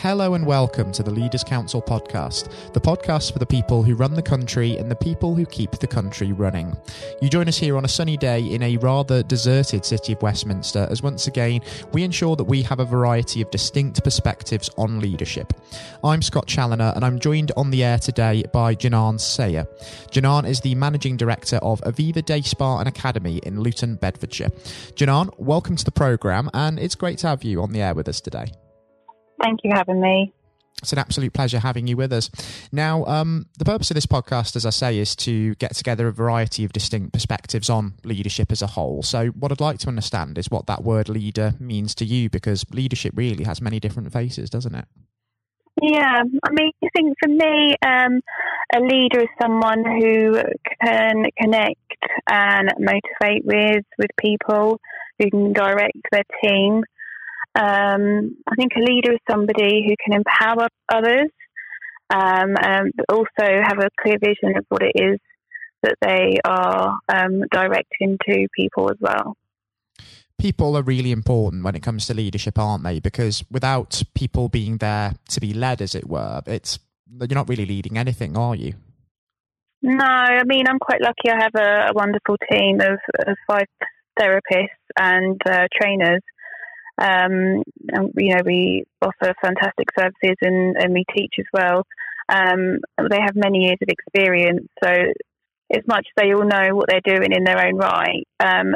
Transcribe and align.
Hello 0.00 0.34
and 0.34 0.44
welcome 0.44 0.92
to 0.92 1.02
the 1.02 1.10
Leaders 1.10 1.42
Council 1.42 1.80
podcast, 1.80 2.72
the 2.74 2.80
podcast 2.80 3.32
for 3.32 3.38
the 3.38 3.46
people 3.46 3.82
who 3.82 3.94
run 3.94 4.12
the 4.12 4.22
country 4.22 4.76
and 4.76 4.90
the 4.90 4.94
people 4.94 5.34
who 5.34 5.46
keep 5.46 5.70
the 5.70 5.86
country 5.86 6.32
running. 6.32 6.76
You 7.22 7.30
join 7.30 7.48
us 7.48 7.56
here 7.56 7.78
on 7.78 7.86
a 7.86 7.88
sunny 7.88 8.18
day 8.18 8.40
in 8.40 8.62
a 8.62 8.76
rather 8.76 9.22
deserted 9.22 9.86
city 9.86 10.12
of 10.12 10.20
Westminster 10.20 10.86
as 10.90 11.02
once 11.02 11.28
again 11.28 11.62
we 11.92 12.02
ensure 12.04 12.36
that 12.36 12.44
we 12.44 12.60
have 12.62 12.78
a 12.78 12.84
variety 12.84 13.40
of 13.40 13.50
distinct 13.50 14.04
perspectives 14.04 14.68
on 14.76 15.00
leadership. 15.00 15.54
I'm 16.04 16.20
Scott 16.20 16.46
Challoner 16.46 16.92
and 16.94 17.02
I'm 17.02 17.18
joined 17.18 17.52
on 17.56 17.70
the 17.70 17.82
air 17.82 17.98
today 17.98 18.44
by 18.52 18.74
Janan 18.74 19.18
Saher. 19.18 19.66
Janan 20.10 20.46
is 20.46 20.60
the 20.60 20.74
managing 20.74 21.16
director 21.16 21.56
of 21.62 21.80
Aviva 21.80 22.22
Day 22.22 22.42
Spa 22.42 22.80
and 22.80 22.88
Academy 22.88 23.38
in 23.44 23.60
Luton, 23.60 23.96
Bedfordshire. 23.96 24.50
Janan, 24.94 25.30
welcome 25.38 25.74
to 25.74 25.84
the 25.86 25.90
programme 25.90 26.50
and 26.52 26.78
it's 26.78 26.94
great 26.94 27.16
to 27.20 27.28
have 27.28 27.44
you 27.44 27.62
on 27.62 27.72
the 27.72 27.80
air 27.80 27.94
with 27.94 28.10
us 28.10 28.20
today. 28.20 28.52
Thank 29.42 29.60
you 29.64 29.70
for 29.70 29.76
having 29.76 30.00
me. 30.00 30.32
It's 30.82 30.92
an 30.92 30.98
absolute 30.98 31.32
pleasure 31.32 31.58
having 31.58 31.86
you 31.86 31.96
with 31.96 32.12
us. 32.12 32.30
Now, 32.70 33.04
um, 33.06 33.46
the 33.58 33.64
purpose 33.64 33.90
of 33.90 33.94
this 33.94 34.04
podcast, 34.04 34.56
as 34.56 34.66
I 34.66 34.70
say, 34.70 34.98
is 34.98 35.16
to 35.16 35.54
get 35.54 35.74
together 35.74 36.06
a 36.06 36.12
variety 36.12 36.64
of 36.64 36.72
distinct 36.72 37.14
perspectives 37.14 37.70
on 37.70 37.94
leadership 38.04 38.52
as 38.52 38.60
a 38.60 38.66
whole. 38.66 39.02
So, 39.02 39.28
what 39.28 39.50
I'd 39.50 39.60
like 39.60 39.78
to 39.80 39.88
understand 39.88 40.36
is 40.36 40.50
what 40.50 40.66
that 40.66 40.84
word 40.84 41.08
leader 41.08 41.54
means 41.58 41.94
to 41.96 42.04
you, 42.04 42.28
because 42.28 42.64
leadership 42.70 43.14
really 43.16 43.44
has 43.44 43.62
many 43.62 43.80
different 43.80 44.12
faces, 44.12 44.50
doesn't 44.50 44.74
it? 44.74 44.84
Yeah, 45.82 46.22
I 46.44 46.50
mean, 46.52 46.72
I 46.84 46.88
think 46.94 47.16
for 47.22 47.28
me, 47.28 47.74
um, 47.84 48.20
a 48.74 48.80
leader 48.80 49.20
is 49.20 49.28
someone 49.40 49.84
who 49.84 50.40
can 50.82 51.24
connect 51.38 51.80
and 52.28 52.72
motivate 52.78 53.44
with 53.44 53.84
with 53.98 54.10
people, 54.18 54.78
who 55.18 55.30
can 55.30 55.52
direct 55.52 55.98
their 56.12 56.24
team, 56.42 56.82
um, 57.58 58.36
I 58.46 58.54
think 58.54 58.72
a 58.76 58.80
leader 58.80 59.12
is 59.12 59.20
somebody 59.30 59.86
who 59.86 59.94
can 60.04 60.14
empower 60.20 60.68
others, 60.92 61.30
um, 62.10 62.54
um, 62.62 62.90
but 62.94 63.06
also 63.10 63.62
have 63.62 63.78
a 63.78 63.88
clear 64.00 64.18
vision 64.18 64.56
of 64.56 64.64
what 64.68 64.82
it 64.82 64.92
is 64.94 65.18
that 65.82 65.96
they 66.02 66.38
are 66.44 66.98
um, 67.08 67.42
directing 67.50 68.18
to 68.28 68.46
people 68.54 68.90
as 68.90 68.96
well. 69.00 69.36
People 70.38 70.76
are 70.76 70.82
really 70.82 71.12
important 71.12 71.64
when 71.64 71.74
it 71.74 71.82
comes 71.82 72.06
to 72.06 72.14
leadership, 72.14 72.58
aren't 72.58 72.84
they? 72.84 73.00
Because 73.00 73.42
without 73.50 74.02
people 74.14 74.48
being 74.48 74.76
there 74.76 75.14
to 75.30 75.40
be 75.40 75.54
led, 75.54 75.80
as 75.80 75.94
it 75.94 76.08
were, 76.08 76.42
it's 76.46 76.78
you're 77.10 77.28
not 77.28 77.48
really 77.48 77.64
leading 77.64 77.96
anything, 77.96 78.36
are 78.36 78.54
you? 78.54 78.74
No, 79.80 80.04
I 80.04 80.42
mean 80.44 80.66
I'm 80.68 80.78
quite 80.78 81.00
lucky. 81.00 81.30
I 81.30 81.42
have 81.42 81.54
a, 81.54 81.90
a 81.90 81.92
wonderful 81.94 82.36
team 82.50 82.80
of, 82.80 82.98
of 83.26 83.36
five 83.46 83.66
therapists 84.18 84.68
and 84.98 85.40
uh, 85.48 85.66
trainers 85.80 86.22
um, 86.98 87.62
and, 87.88 88.12
you 88.16 88.34
know, 88.34 88.42
we 88.44 88.84
offer 89.02 89.34
fantastic 89.40 89.88
services 89.98 90.36
and, 90.40 90.76
and 90.76 90.92
we 90.92 91.04
teach 91.14 91.34
as 91.38 91.46
well. 91.52 91.84
Um, 92.28 92.78
they 93.10 93.20
have 93.20 93.36
many 93.36 93.64
years 93.66 93.78
of 93.82 93.88
experience, 93.88 94.66
so 94.82 94.90
as 95.72 95.82
much 95.86 96.06
as 96.06 96.22
they 96.22 96.32
all 96.32 96.44
know 96.44 96.74
what 96.74 96.86
they're 96.88 97.00
doing 97.04 97.32
in 97.32 97.44
their 97.44 97.66
own 97.66 97.76
right, 97.76 98.26
um, 98.40 98.74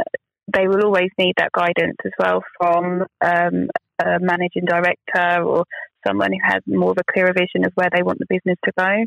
they 0.52 0.66
will 0.66 0.84
always 0.84 1.10
need 1.18 1.34
that 1.36 1.52
guidance 1.52 1.96
as 2.04 2.12
well 2.18 2.42
from 2.58 3.02
um, 3.20 3.68
a 4.04 4.18
managing 4.20 4.64
director 4.66 5.42
or 5.42 5.64
someone 6.06 6.30
who 6.32 6.38
has 6.42 6.62
more 6.66 6.92
of 6.92 6.98
a 6.98 7.12
clearer 7.12 7.32
vision 7.32 7.64
of 7.64 7.72
where 7.74 7.90
they 7.94 8.02
want 8.02 8.18
the 8.18 8.26
business 8.28 8.56
to 8.64 8.72
go. 8.76 9.06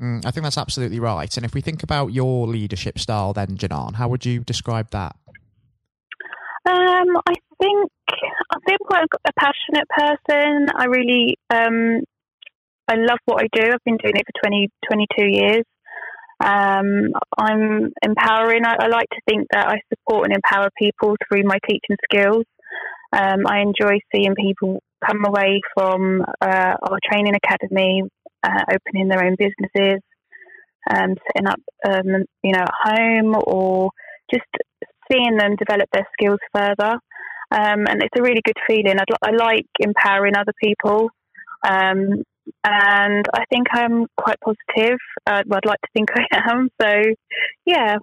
Mm, 0.00 0.24
I 0.24 0.30
think 0.30 0.44
that's 0.44 0.58
absolutely 0.58 1.00
right. 1.00 1.34
And 1.36 1.44
if 1.44 1.54
we 1.54 1.60
think 1.60 1.82
about 1.82 2.08
your 2.08 2.46
leadership 2.46 2.98
style, 2.98 3.32
then 3.32 3.56
Janan, 3.56 3.94
how 3.94 4.08
would 4.08 4.24
you 4.24 4.40
describe 4.40 4.90
that? 4.90 5.14
Um, 6.66 7.16
I 7.26 7.34
think 7.60 7.90
I 8.52 8.56
feel 8.66 8.78
quite 8.84 9.04
a 9.24 9.32
passionate 9.38 9.88
person. 9.88 10.66
I 10.76 10.84
really, 10.86 11.38
um, 11.48 12.02
I 12.86 12.96
love 12.96 13.18
what 13.24 13.42
I 13.42 13.48
do. 13.52 13.70
I've 13.72 13.84
been 13.84 13.96
doing 13.96 14.16
it 14.16 14.26
for 14.26 14.48
20, 14.48 14.68
22 14.90 15.26
years. 15.26 15.64
Um, 16.42 17.12
I'm 17.38 17.92
empowering. 18.02 18.64
I, 18.64 18.76
I, 18.80 18.86
like 18.88 19.08
to 19.10 19.20
think 19.28 19.46
that 19.52 19.68
I 19.68 19.80
support 19.90 20.26
and 20.26 20.34
empower 20.34 20.68
people 20.78 21.16
through 21.28 21.42
my 21.44 21.58
teaching 21.68 21.96
skills. 22.04 22.44
Um, 23.12 23.46
I 23.46 23.60
enjoy 23.60 23.98
seeing 24.14 24.34
people 24.34 24.82
come 25.06 25.24
away 25.26 25.60
from 25.74 26.22
uh, 26.40 26.74
our 26.82 26.98
training 27.10 27.34
academy, 27.34 28.04
uh, 28.42 28.64
opening 28.72 29.08
their 29.08 29.24
own 29.24 29.36
businesses, 29.38 30.00
um, 30.90 31.14
setting 31.26 31.46
up, 31.46 31.60
um, 31.86 32.24
you 32.42 32.52
know, 32.52 32.62
at 32.62 32.98
home, 32.98 33.36
or 33.46 33.90
just 34.32 34.46
seeing 35.10 35.36
them 35.36 35.56
develop 35.56 35.88
their 35.92 36.06
skills 36.12 36.40
further. 36.54 36.98
Um, 37.52 37.86
and 37.88 38.02
it's 38.02 38.16
a 38.18 38.22
really 38.22 38.42
good 38.44 38.56
feeling. 38.66 38.98
I'd, 38.98 39.08
I 39.22 39.30
like 39.32 39.66
empowering 39.80 40.36
other 40.36 40.52
people. 40.62 41.10
Um, 41.66 42.22
and 42.64 43.26
I 43.34 43.44
think 43.52 43.66
I'm 43.72 44.06
quite 44.16 44.38
positive. 44.40 44.98
Uh, 45.26 45.42
I'd 45.50 45.66
like 45.66 45.80
to 45.80 45.88
think 45.92 46.10
I 46.32 46.50
am. 46.50 46.68
So, 46.80 47.02
yeah, 47.66 47.96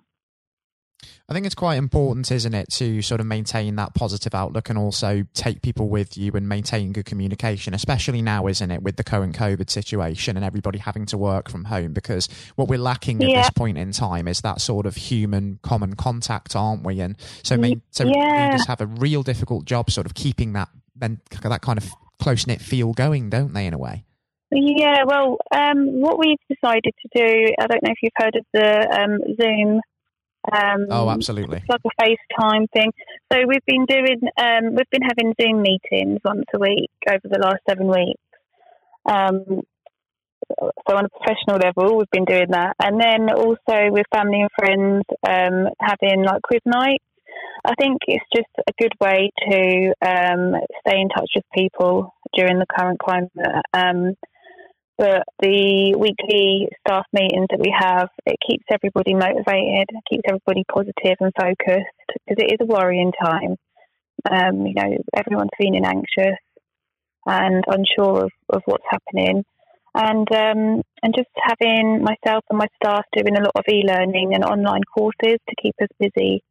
I 1.29 1.33
think 1.33 1.45
it's 1.45 1.55
quite 1.55 1.75
important, 1.75 2.31
isn't 2.31 2.53
it, 2.53 2.69
to 2.73 3.01
sort 3.01 3.19
of 3.19 3.27
maintain 3.27 3.75
that 3.75 3.93
positive 3.93 4.33
outlook 4.33 4.69
and 4.69 4.79
also 4.79 5.25
take 5.33 5.61
people 5.61 5.89
with 5.89 6.17
you 6.17 6.31
and 6.33 6.47
maintain 6.47 6.93
good 6.93 7.05
communication, 7.05 7.73
especially 7.73 8.21
now, 8.21 8.47
isn't 8.47 8.71
it, 8.71 8.81
with 8.81 8.95
the 8.95 9.03
current 9.03 9.35
COVID 9.35 9.69
situation 9.69 10.37
and 10.37 10.45
everybody 10.45 10.79
having 10.79 11.05
to 11.07 11.17
work 11.17 11.49
from 11.49 11.65
home? 11.65 11.93
Because 11.93 12.29
what 12.55 12.67
we're 12.67 12.79
lacking 12.79 13.21
at 13.23 13.27
this 13.27 13.49
point 13.51 13.77
in 13.77 13.91
time 13.91 14.27
is 14.27 14.41
that 14.41 14.61
sort 14.61 14.85
of 14.85 14.95
human 14.95 15.59
common 15.61 15.95
contact, 15.95 16.55
aren't 16.55 16.83
we? 16.83 17.01
And 17.01 17.17
so, 17.43 17.55
so 17.91 18.05
yeah. 18.05 18.45
leaders 18.45 18.65
have 18.67 18.81
a 18.81 18.87
real 18.87 19.21
difficult 19.21 19.65
job 19.65 19.91
sort 19.91 20.05
of 20.05 20.13
keeping 20.13 20.53
that 20.53 20.69
that 20.95 21.61
kind 21.61 21.77
of 21.77 21.91
close 22.19 22.47
knit 22.47 22.59
feel 22.61 22.93
going, 22.93 23.29
don't 23.29 23.53
they, 23.53 23.67
in 23.67 23.73
a 23.73 23.77
way? 23.77 24.05
Yeah, 24.49 25.03
well, 25.05 25.37
um, 25.53 25.99
what 25.99 26.17
we've 26.17 26.37
decided 26.49 26.93
to 27.01 27.09
do, 27.13 27.53
I 27.59 27.67
don't 27.67 27.83
know 27.83 27.91
if 27.91 27.97
you've 28.01 28.13
heard 28.15 28.35
of 28.35 28.45
the 28.53 28.99
um, 28.99 29.19
Zoom 29.35 29.81
um, 30.51 30.87
oh, 30.89 31.09
absolutely. 31.09 31.57
It's 31.57 31.69
like 31.69 31.81
a 31.85 32.01
FaceTime 32.01 32.67
thing. 32.71 32.91
So 33.31 33.39
we've 33.47 33.65
been 33.65 33.85
doing, 33.85 34.19
um, 34.37 34.75
we've 34.75 34.89
been 34.89 35.01
having 35.01 35.33
Zoom 35.41 35.61
meetings 35.61 36.19
once 36.23 36.45
a 36.53 36.59
week 36.59 36.91
over 37.09 37.21
the 37.23 37.39
last 37.39 37.59
seven 37.67 37.87
weeks. 37.87 38.21
Um, 39.05 39.61
so 40.59 40.95
on 40.95 41.05
a 41.05 41.09
professional 41.09 41.57
level, 41.57 41.97
we've 41.97 42.09
been 42.11 42.25
doing 42.25 42.51
that, 42.51 42.75
and 42.81 42.99
then 42.99 43.29
also 43.29 43.91
with 43.91 44.05
family 44.13 44.41
and 44.41 44.49
friends, 44.57 45.03
um, 45.27 45.67
having 45.81 46.23
like 46.23 46.41
quiz 46.41 46.61
nights. 46.65 47.03
I 47.65 47.73
think 47.77 47.97
it's 48.07 48.23
just 48.33 48.47
a 48.59 48.71
good 48.79 48.93
way 49.01 49.29
to 49.49 49.93
um, 50.01 50.55
stay 50.79 50.99
in 51.01 51.09
touch 51.09 51.29
with 51.35 51.43
people 51.53 52.13
during 52.33 52.59
the 52.59 52.65
current 52.65 52.99
climate. 52.99 53.31
Um, 53.73 54.15
but 54.97 55.23
the 55.39 55.95
weekly 55.97 56.69
staff 56.81 57.05
meetings 57.13 57.47
that 57.51 57.59
we 57.59 57.73
have, 57.77 58.09
it 58.25 58.37
keeps 58.47 58.63
everybody 58.71 59.13
motivated, 59.13 59.87
keeps 60.09 60.23
everybody 60.27 60.63
positive 60.71 61.17
and 61.19 61.31
focused 61.39 62.07
because 62.07 62.43
it 62.43 62.53
is 62.53 62.57
a 62.61 62.65
worrying 62.65 63.11
time. 63.23 63.57
Um, 64.29 64.65
you 64.65 64.73
know, 64.73 64.97
everyone's 65.15 65.51
feeling 65.57 65.85
anxious 65.85 66.39
and 67.27 67.63
unsure 67.67 68.25
of, 68.25 68.31
of 68.49 68.61
what's 68.65 68.83
happening. 68.89 69.45
And 69.93 70.27
um, 70.31 70.81
and 71.03 71.13
just 71.15 71.29
having 71.41 72.03
myself 72.03 72.43
and 72.49 72.59
my 72.59 72.67
staff 72.75 73.05
doing 73.15 73.37
a 73.37 73.41
lot 73.41 73.55
of 73.55 73.65
e-learning 73.69 74.33
and 74.33 74.43
online 74.43 74.83
courses 74.83 75.39
to 75.47 75.55
keep 75.61 75.75
us 75.81 75.89
busy 75.99 76.43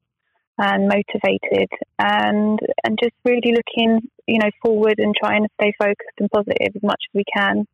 and 0.58 0.88
motivated 0.88 1.68
and 1.98 2.58
and 2.82 2.98
just 3.02 3.14
really 3.24 3.54
looking 3.54 4.08
you 4.26 4.38
know 4.38 4.50
forward 4.62 4.94
and 4.98 5.14
trying 5.14 5.42
to 5.42 5.48
stay 5.60 5.72
focused 5.78 6.18
and 6.18 6.30
positive 6.30 6.74
as 6.74 6.82
much 6.82 7.02
as 7.10 7.14
we 7.14 7.24
can. 7.36 7.66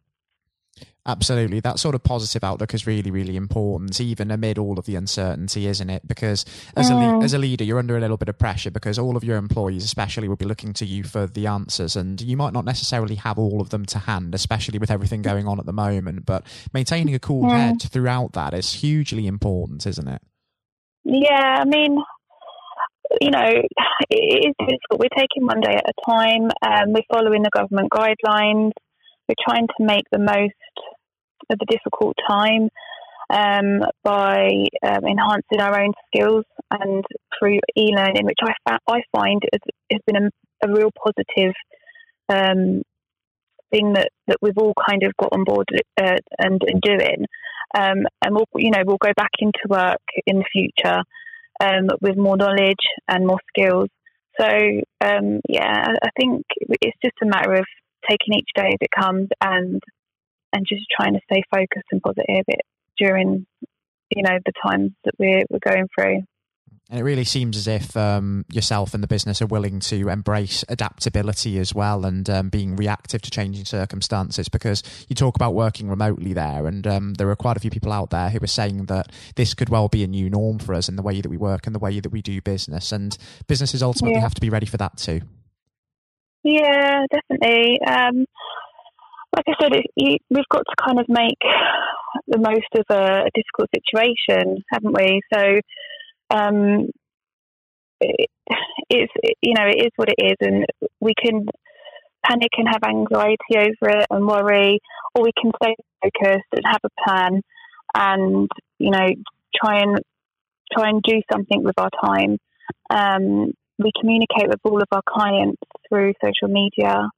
Absolutely. 1.05 1.59
That 1.59 1.81
sort 1.81 1.97
of 1.97 2.05
positive 2.05 2.45
outlook 2.45 2.75
is 2.75 2.87
really, 2.87 3.11
really 3.11 3.35
important, 3.35 4.01
even 4.01 4.31
amid 4.31 4.57
all 4.57 4.79
of 4.79 4.87
the 4.87 4.95
uncertainty, 4.95 5.67
isn't 5.67 5.91
it? 5.91 6.07
Because 6.07 6.45
as, 6.77 6.91
mm. 6.91 6.93
a, 6.93 6.95
le- 6.95 7.25
as 7.25 7.35
a 7.35 7.39
leader, 7.39 7.65
you're 7.65 7.81
under 7.81 7.97
a 7.97 8.01
little 8.01 8.17
bit 8.17 8.29
of 8.29 8.39
pressure 8.39 8.71
because 8.71 9.01
all 9.01 9.17
of 9.17 9.25
your 9.25 9.37
employees, 9.37 9.85
especially, 9.85 10.29
will 10.29 10.37
be 10.37 10.45
looking 10.45 10.73
to 10.75 10.87
you 10.87 11.03
for 11.03 11.27
the 11.27 11.49
answers. 11.49 11.97
And 11.97 12.21
you 12.21 12.37
might 12.37 12.53
not 12.53 12.65
necessarily 12.65 13.17
have 13.17 13.37
all 13.37 13.61
of 13.61 13.71
them 13.71 13.85
to 13.87 13.99
hand, 13.99 14.33
especially 14.33 14.79
with 14.79 14.93
everything 14.93 15.23
going 15.23 15.49
on 15.49 15.59
at 15.59 15.67
the 15.67 15.73
moment. 15.73 16.25
But 16.25 16.47
maintaining 16.73 17.17
a 17.17 17.19
cool 17.19 17.45
mm. 17.45 17.51
head 17.51 17.83
throughout 17.83 18.35
that 18.35 18.55
is 18.55 18.73
hugely 18.73 19.27
important, 19.27 19.85
isn't 19.89 20.07
it? 20.07 20.23
Yeah. 21.05 21.59
I 21.61 21.65
mean, 21.65 21.99
you 23.21 23.31
know, 23.33 23.51
it 24.09 24.47
is 24.47 24.55
difficult. 24.61 25.01
We're 25.01 25.19
taking 25.19 25.47
one 25.47 25.61
day 25.61 25.75
at 25.75 25.85
a 25.85 26.11
time. 26.11 26.45
Um, 26.65 26.93
we're 26.93 27.03
following 27.13 27.43
the 27.43 27.51
government 27.53 27.91
guidelines 27.91 28.71
we're 29.29 29.35
trying 29.49 29.67
to 29.67 29.85
make 29.85 30.05
the 30.11 30.19
most 30.19 30.55
of 31.51 31.59
the 31.59 31.67
difficult 31.67 32.17
time 32.29 32.69
um, 33.31 33.81
by 34.05 34.49
um, 34.85 35.05
enhancing 35.07 35.61
our 35.61 35.83
own 35.83 35.93
skills 36.07 36.45
and 36.71 37.05
through 37.39 37.59
e-learning, 37.77 38.25
which 38.25 38.39
I, 38.43 38.53
fa- 38.69 38.81
I 38.89 39.01
find 39.15 39.41
has, 39.53 39.61
has 39.91 40.01
been 40.07 40.17
a, 40.17 40.67
a, 40.67 40.73
real 40.73 40.91
positive 41.03 41.55
um, 42.29 42.83
thing 43.71 43.95
that, 43.95 44.11
that 44.27 44.37
we've 44.43 44.59
all 44.59 44.75
kind 44.89 45.03
of 45.03 45.13
got 45.19 45.33
on 45.33 45.45
board 45.45 45.67
uh, 46.01 46.17
and, 46.39 46.61
and, 46.67 46.81
doing. 46.83 47.25
Um, 47.75 48.05
and 48.23 48.35
we'll, 48.35 48.47
you 48.57 48.71
know, 48.71 48.83
we'll 48.85 48.99
go 48.99 49.13
back 49.17 49.31
into 49.39 49.61
work 49.69 50.03
in 50.27 50.39
the 50.39 50.45
future 50.53 51.03
um, 51.61 51.89
with 52.03 52.17
more 52.17 52.37
knowledge 52.37 52.85
and 53.09 53.27
more 53.27 53.41
skills. 53.49 53.89
So 54.39 54.47
um, 54.47 55.41
yeah, 55.49 55.95
I 56.03 56.09
think 56.19 56.45
it's 56.81 56.97
just 57.03 57.17
a 57.23 57.27
matter 57.27 57.55
of 57.55 57.65
taking 58.09 58.35
each 58.35 58.49
day 58.55 58.69
as 58.69 58.79
it 58.81 58.91
comes 58.91 59.29
and 59.41 59.81
and 60.53 60.67
just 60.69 60.85
trying 60.95 61.15
to 61.15 61.21
stay 61.25 61.43
focused 61.51 61.89
and 61.91 62.03
positive 62.03 62.45
it, 62.47 62.61
during 62.99 63.47
you 64.15 64.23
know 64.23 64.39
the 64.45 64.53
times 64.65 64.93
that 65.05 65.15
we're 65.19 65.45
we're 65.51 65.59
going 65.65 65.89
through. 65.95 66.23
And 66.91 67.01
it 67.01 67.05
really 67.05 67.25
seems 67.25 67.57
as 67.57 67.67
if 67.67 67.97
um, 67.97 68.45
yourself 68.53 68.93
and 68.93 69.03
the 69.03 69.09
business 69.09 69.41
are 69.41 69.47
willing 69.47 69.81
to 69.81 70.11
embrace 70.11 70.63
adaptability 70.69 71.59
as 71.59 71.75
well 71.75 72.05
and 72.05 72.29
um, 72.29 72.51
being 72.51 72.77
reactive 72.77 73.23
to 73.23 73.31
changing 73.31 73.65
circumstances 73.65 74.51
because 74.51 74.83
you 75.09 75.17
talk 75.17 75.35
about 75.35 75.55
working 75.55 75.89
remotely 75.89 76.35
there. 76.35 76.67
And 76.67 76.87
um, 76.87 77.15
there 77.15 77.31
are 77.31 77.37
quite 77.37 77.57
a 77.57 77.61
few 77.61 77.71
people 77.71 77.93
out 77.93 78.11
there 78.11 78.29
who 78.29 78.43
are 78.43 78.47
saying 78.47 78.87
that 78.87 79.11
this 79.37 79.55
could 79.55 79.71
well 79.71 79.89
be 79.89 80.05
a 80.05 80.07
new 80.07 80.29
norm 80.29 80.59
for 80.59 80.75
us 80.75 80.87
in 80.87 80.97
the 80.97 81.03
way 81.03 81.23
that 81.23 81.31
we 81.31 81.39
work 81.39 81.67
and 81.67 81.75
the 81.75 81.79
way 81.79 81.99
that 81.99 82.13
we 82.13 82.21
do 82.21 82.43
business. 82.43 82.93
And 82.93 83.17
businesses 83.47 83.83
ultimately 83.83 84.17
yeah. 84.17 84.21
have 84.21 84.35
to 84.35 84.43
be 84.43 84.51
ready 84.51 84.67
for 84.67 84.77
that 84.77 84.99
too. 84.99 85.23
Yeah, 86.45 87.05
definitely. 87.11 87.81
Um, 87.87 88.27
like 89.35 89.45
I 89.49 89.55
said, 89.61 89.75
it, 89.75 89.87
you, 89.97 90.17
we've 90.31 90.49
got 90.51 90.65
to 90.69 90.85
kind 90.85 90.99
of 91.01 91.07
make 91.09 91.39
the 92.29 92.39
most 92.39 92.69
of 92.75 92.85
a, 92.91 93.25
a 93.27 93.31
difficult 93.35 93.71
situation, 93.75 94.63
haven't 94.71 94.95
we? 94.95 95.21
So 95.33 95.61
um, 96.37 96.89
it, 98.01 98.31
it's 98.91 99.13
you 99.43 99.55
know 99.55 99.67
it 99.67 99.87
is 99.87 99.93
what 99.97 100.09
it 100.11 100.23
is, 100.25 100.37
and 100.41 100.67
we 101.01 101.15
can 101.21 101.47
panic 102.27 102.51
and 102.59 102.69
have 102.69 102.83
anxiety 102.85 103.57
over 103.57 103.99
it 103.99 104.07
and 104.11 104.27
worry, 104.27 104.81
or 105.15 105.25
we 105.25 105.33
can 105.41 105.53
stay 105.63 105.75
focused 106.03 106.49
and 106.53 106.65
have 106.67 106.81
a 106.85 107.03
plan, 107.07 107.43
and 107.95 108.51
you 108.79 108.91
know 108.91 109.09
try 109.55 109.81
and 109.83 109.99
try 110.73 110.89
and 110.91 111.03
do 111.03 111.21
something 111.33 111.63
with 111.65 111.79
our 111.79 111.91
time. 112.05 112.39
Um, 112.91 113.53
we 113.79 113.93
communicate 114.01 114.49
with 114.49 114.61
all 114.65 114.81
of 114.83 114.89
our 114.93 115.03
clients 115.09 115.61
through 115.93 116.15
social 116.25 116.49
media. 116.53 117.09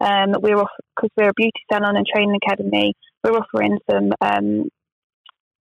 Um, 0.00 0.32
we're 0.40 0.56
because 0.56 1.10
we're 1.16 1.28
a 1.28 1.34
beauty 1.36 1.60
salon 1.72 1.96
and 1.96 2.06
training 2.06 2.38
academy. 2.44 2.94
We're 3.22 3.38
offering 3.38 3.78
some 3.90 4.12
um, 4.20 4.68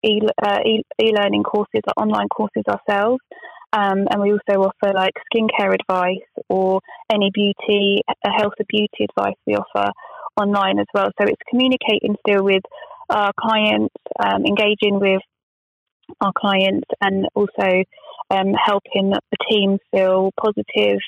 e, 0.04 0.20
uh, 0.42 0.58
e-learning 1.02 1.42
courses 1.42 1.82
or 1.86 2.02
online 2.02 2.28
courses 2.28 2.64
ourselves. 2.68 3.20
Um, 3.72 4.06
and 4.10 4.20
we 4.20 4.32
also 4.32 4.62
offer 4.62 4.92
like 4.94 5.12
skincare 5.32 5.74
advice 5.74 6.26
or 6.48 6.80
any 7.12 7.30
beauty, 7.32 8.02
a 8.24 8.30
health 8.30 8.54
and 8.58 8.66
beauty 8.68 9.06
advice 9.08 9.36
we 9.46 9.54
offer 9.54 9.90
online 10.40 10.78
as 10.78 10.86
well. 10.92 11.10
So 11.20 11.28
it's 11.28 11.42
communicating 11.48 12.16
still 12.26 12.44
with 12.44 12.62
our 13.08 13.32
clients, 13.38 13.94
um, 14.24 14.44
engaging 14.44 14.98
with 14.98 15.22
our 16.20 16.32
clients, 16.36 16.88
and 17.00 17.26
also 17.34 17.84
um, 18.30 18.54
helping 18.54 19.10
the 19.10 19.36
team 19.48 19.78
feel 19.92 20.30
positive 20.40 20.98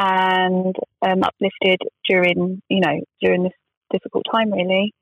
and 0.00 0.74
um, 1.02 1.22
uplifted 1.22 1.82
during 2.08 2.62
you 2.68 2.80
know 2.80 3.00
during 3.20 3.44
this 3.44 3.52
difficult 3.92 4.24
time, 4.32 4.50
really. 4.50 4.94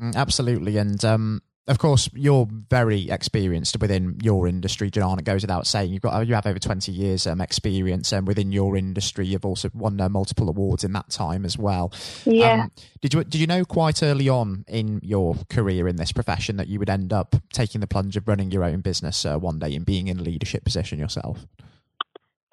Mm, 0.00 0.14
absolutely, 0.14 0.76
and 0.76 1.02
um, 1.04 1.40
of 1.66 1.78
course, 1.78 2.10
you're 2.12 2.46
very 2.68 3.08
experienced 3.08 3.80
within 3.80 4.18
your 4.22 4.46
industry, 4.46 4.90
Janan. 4.90 5.20
It 5.20 5.24
goes 5.24 5.42
without 5.42 5.66
saying. 5.66 5.90
You've 5.90 6.02
got 6.02 6.26
you 6.26 6.34
have 6.34 6.44
over 6.44 6.58
twenty 6.58 6.92
years 6.92 7.26
um, 7.26 7.40
experience 7.40 8.12
um, 8.12 8.26
within 8.26 8.52
your 8.52 8.76
industry. 8.76 9.26
You've 9.26 9.46
also 9.46 9.70
won 9.72 9.98
uh, 9.98 10.10
multiple 10.10 10.50
awards 10.50 10.84
in 10.84 10.92
that 10.92 11.08
time 11.08 11.46
as 11.46 11.56
well. 11.56 11.90
Yeah. 12.26 12.64
Um, 12.64 12.72
did 13.00 13.14
you 13.14 13.24
did 13.24 13.40
you 13.40 13.46
know 13.46 13.64
quite 13.64 14.02
early 14.02 14.28
on 14.28 14.66
in 14.68 15.00
your 15.02 15.36
career 15.48 15.88
in 15.88 15.96
this 15.96 16.12
profession 16.12 16.58
that 16.58 16.68
you 16.68 16.78
would 16.78 16.90
end 16.90 17.14
up 17.14 17.36
taking 17.54 17.80
the 17.80 17.86
plunge 17.86 18.18
of 18.18 18.28
running 18.28 18.50
your 18.50 18.64
own 18.64 18.82
business 18.82 19.24
uh, 19.24 19.38
one 19.38 19.58
day 19.58 19.74
and 19.74 19.86
being 19.86 20.08
in 20.08 20.18
a 20.18 20.22
leadership 20.22 20.64
position 20.64 20.98
yourself? 20.98 21.46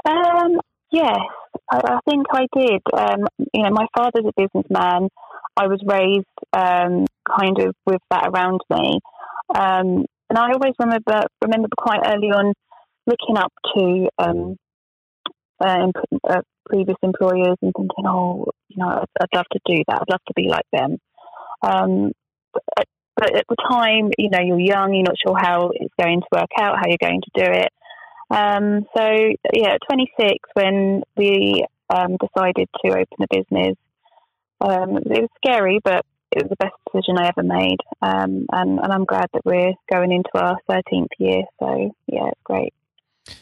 Um. 0.05 0.61
Yes, 0.91 1.19
I, 1.71 1.77
I 1.77 1.99
think 2.09 2.25
I 2.31 2.47
did. 2.55 2.81
Um. 2.93 3.27
You 3.53 3.63
know, 3.63 3.71
my 3.71 3.87
father's 3.95 4.25
a 4.25 4.41
businessman. 4.41 5.09
I 5.57 5.67
was 5.67 5.81
raised 5.85 6.25
um, 6.53 7.05
kind 7.27 7.59
of 7.59 7.75
with 7.85 8.01
that 8.09 8.27
around 8.27 8.61
me. 8.69 8.99
Um, 9.53 10.05
and 10.29 10.37
I 10.37 10.51
always 10.53 10.73
remember 10.79 11.23
remember 11.41 11.67
quite 11.77 12.01
early 12.05 12.31
on 12.31 12.53
looking 13.05 13.37
up 13.37 13.51
to 13.75 14.07
um, 14.17 14.55
uh, 15.59 15.87
uh, 16.29 16.41
previous 16.65 16.97
employers 17.01 17.57
and 17.61 17.73
thinking, 17.75 18.05
oh, 18.07 18.45
you 18.69 18.77
know, 18.77 18.89
I'd, 18.89 19.07
I'd, 19.21 19.35
love 19.35 19.45
to 19.51 19.59
do 19.65 19.83
that. 19.87 20.01
I'd 20.01 20.11
love 20.11 20.21
to 20.27 20.33
be 20.35 20.47
like 20.47 20.65
them. 20.71 20.97
Um, 21.63 22.11
but, 22.53 22.85
but 23.17 23.35
at 23.35 23.45
the 23.49 23.57
time, 23.69 24.11
you 24.17 24.29
know, 24.29 24.39
you're 24.39 24.59
young, 24.59 24.93
you're 24.93 25.03
not 25.03 25.15
sure 25.25 25.37
how 25.37 25.71
it's 25.73 25.93
going 26.01 26.21
to 26.21 26.27
work 26.31 26.49
out, 26.59 26.77
how 26.77 26.87
you're 26.87 26.97
going 27.01 27.21
to 27.21 27.43
do 27.45 27.51
it. 27.51 27.69
Um, 28.31 28.85
so, 28.95 29.03
yeah, 29.53 29.75
26, 29.89 30.37
when 30.53 31.03
we 31.17 31.65
um, 31.93 32.17
decided 32.17 32.69
to 32.83 32.91
open 32.91 33.17
the 33.19 33.27
business, 33.29 33.75
um, 34.61 34.97
it 34.97 35.21
was 35.21 35.29
scary, 35.43 35.79
but 35.83 36.05
it 36.31 36.43
was 36.43 36.49
the 36.49 36.55
best 36.55 36.75
decision 36.85 37.17
I 37.17 37.27
ever 37.27 37.43
made. 37.43 37.79
Um, 38.01 38.45
and, 38.53 38.79
and 38.79 38.93
I'm 38.93 39.03
glad 39.03 39.27
that 39.33 39.41
we're 39.43 39.73
going 39.91 40.13
into 40.13 40.29
our 40.35 40.57
13th 40.69 41.07
year. 41.19 41.41
So, 41.59 41.91
yeah, 42.07 42.27
it's 42.27 42.41
great. 42.45 42.73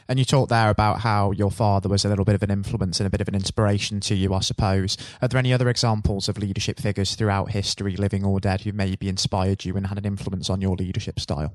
And 0.08 0.18
you 0.18 0.26
talked 0.26 0.50
there 0.50 0.70
about 0.70 1.02
how 1.02 1.32
your 1.32 1.52
father 1.52 1.88
was 1.88 2.04
a 2.04 2.10
little 2.10 2.26
bit 2.26 2.36
of 2.36 2.44
an 2.44 2.52
influence 2.52 3.00
and 3.00 3.08
a 3.08 3.10
bit 3.10 3.22
of 3.22 3.28
an 3.28 3.36
inspiration 3.36 4.00
to 4.02 4.16
you, 4.16 4.34
I 4.34 4.40
suppose. 4.40 4.98
Are 5.22 5.28
there 5.28 5.40
any 5.40 5.54
other 5.54 5.70
examples 5.70 6.28
of 6.28 6.38
leadership 6.38 6.80
figures 6.80 7.16
throughout 7.16 7.52
history, 7.52 7.96
living 7.96 8.26
or 8.26 8.40
dead, 8.40 8.62
who 8.62 8.74
maybe 8.74 9.08
inspired 9.08 9.66
you 9.66 9.78
and 9.78 9.88
had 9.88 9.98
an 10.00 10.06
influence 10.06 10.50
on 10.50 10.62
your 10.62 10.76
leadership 10.76 11.20
style? 11.20 11.54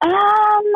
Um, 0.00 0.72